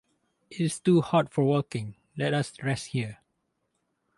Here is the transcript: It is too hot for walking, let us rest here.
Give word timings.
It 0.49 0.59
is 0.59 0.79
too 0.79 1.01
hot 1.01 1.31
for 1.31 1.43
walking, 1.43 1.95
let 2.17 2.33
us 2.33 2.53
rest 2.63 2.87
here. 2.87 3.19